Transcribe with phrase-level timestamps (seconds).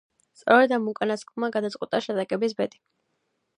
[0.37, 2.83] სწორედ ამ უკანასკნელმა გადაწყვიტა შეტაკების ბედი.